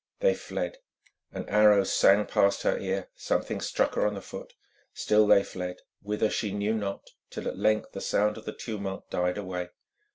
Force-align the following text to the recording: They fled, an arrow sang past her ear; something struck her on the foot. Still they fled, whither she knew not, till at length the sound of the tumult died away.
They 0.19 0.33
fled, 0.33 0.79
an 1.31 1.47
arrow 1.47 1.83
sang 1.83 2.25
past 2.25 2.63
her 2.63 2.75
ear; 2.79 3.11
something 3.15 3.61
struck 3.61 3.93
her 3.93 4.07
on 4.07 4.15
the 4.15 4.19
foot. 4.21 4.55
Still 4.95 5.27
they 5.27 5.43
fled, 5.43 5.75
whither 6.01 6.31
she 6.31 6.51
knew 6.51 6.73
not, 6.73 7.11
till 7.29 7.47
at 7.47 7.59
length 7.59 7.91
the 7.91 8.01
sound 8.01 8.35
of 8.35 8.45
the 8.45 8.51
tumult 8.53 9.11
died 9.11 9.37
away. 9.37 9.69